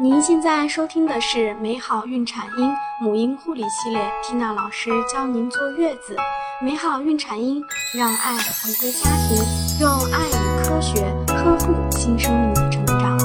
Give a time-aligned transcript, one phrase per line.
[0.00, 6.14] 您现在收听的是美好孕产婴母婴护理系列，缇娜老师教您坐月子。
[6.62, 7.60] 美好孕产婴，
[7.98, 9.36] 让爱回归家庭，
[9.80, 13.18] 用爱与科学呵护新生命的成长。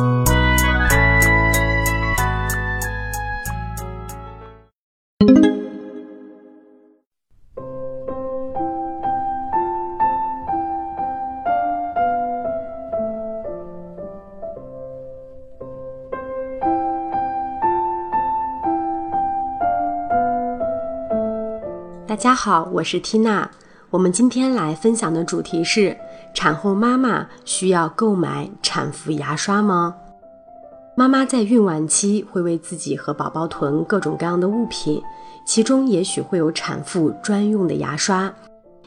[22.14, 23.50] 大家好，我是缇娜。
[23.90, 25.98] 我们今天来分享的主题是：
[26.32, 29.96] 产后妈妈需要购买产妇牙刷吗？
[30.96, 35.02] 妈妈在孕晚期会为自己和宝宝囤各种各样的物品，
[35.44, 38.32] 其中也许会有产妇专用的牙刷。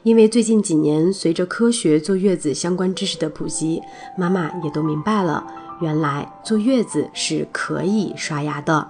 [0.05, 3.83] 因为最近几年，随着科学坐月子相关知识的普及，
[4.17, 5.45] 妈妈也都明白了，
[5.81, 8.89] 原来坐月子是可以刷牙的。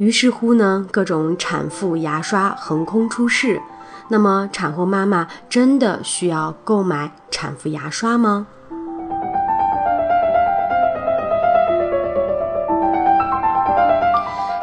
[0.00, 3.60] 于是乎呢，各种产妇牙刷横空出世。
[4.08, 8.46] 那么，产后妈妈真的需要购买产妇牙刷吗？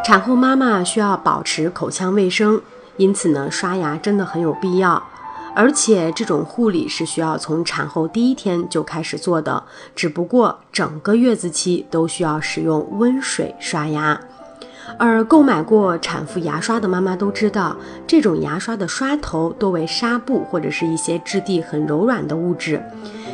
[0.03, 2.59] 产后妈妈需要保持口腔卫生，
[2.97, 5.03] 因此呢，刷牙真的很有必要。
[5.53, 9.63] 而且，这种护理是需要从产后第一天就开始做的，
[9.95, 14.19] 只不过整个月子期都需要使用温水刷牙。
[14.97, 22.81] 而购买过产妇牙刷的妈妈都知道，这种牙刷的刷头多为纱布或者是一些质地很柔软的物质。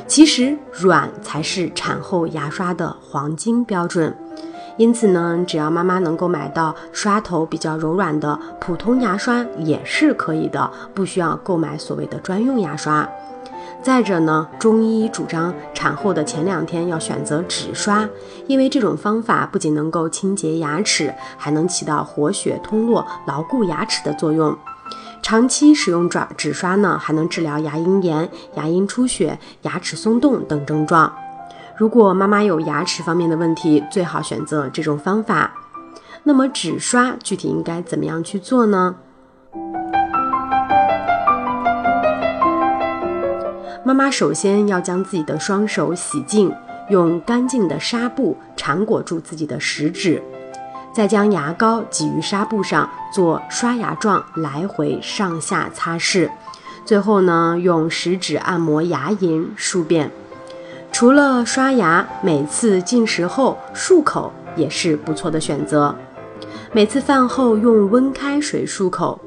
[0.07, 4.15] 其实软才是产后牙刷的黄金标准。
[4.75, 13.07] 因此呢，只要妈妈能够买到刷头比较柔软的普通牙刷也是可以的，不需要购买所谓的专用牙刷。
[13.81, 18.07] 再者呢，中医主张产后的前两天要选择纸刷，
[18.47, 24.57] 因为这种方法不仅能够清洁牙齿，还能起到活血通络、牢固牙齿的作用。
[25.21, 31.13] 长期使用纸纸刷呢，还能治疗牙龈炎、牙龈出血、牙齿松动等症状。
[31.75, 35.53] 如果妈妈有牙齿方面的问题，最好选择这种方法。
[36.23, 38.95] 那么纸刷具体应该怎么样去做呢？
[43.85, 46.49] 妈妈首先要将自己的双手洗净，
[46.89, 50.23] 用干净的纱布缠裹住自己的食指，
[50.93, 56.29] 再将牙膏挤于纱布上做刷牙状来回上下擦拭，
[56.85, 60.09] 最后呢用食指按摩牙龈数遍。
[60.93, 65.93] 除了刷牙，每次进食后漱口也是不错的选择。
[66.71, 69.19] 每次饭后用温开水漱口。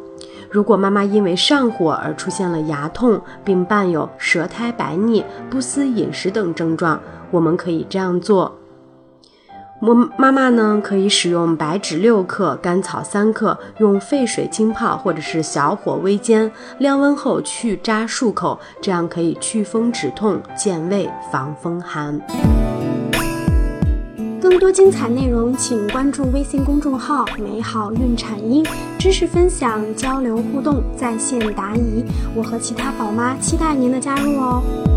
[0.56, 6.98] 如果妈妈因为上火而出现了牙痛，并伴有舌苔白腻、不思饮食等症状，
[7.30, 8.56] 我们可以这样做：
[9.82, 22.18] 我妈妈呢可以使用白芷六克、甘草三克，用沸水浸泡或者是小火微煎，晾温后去渣漱口，这样可以祛风止痛、健胃、防风寒。
[24.48, 28.64] 更多精彩内容，请关注微信公众号“美好孕产婴”，
[28.96, 32.04] 知识分享、交流互动、在线答疑。
[32.32, 34.95] 我和其他宝妈期待您的加入哦。